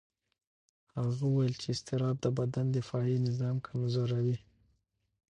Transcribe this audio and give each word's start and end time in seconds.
هغه 0.95 1.13
وویل 1.25 1.53
چې 1.61 1.67
اضطراب 1.73 2.15
د 2.21 2.27
بدن 2.39 2.65
دفاعي 2.77 3.17
نظام 3.27 3.55
کمزوي. 3.67 4.37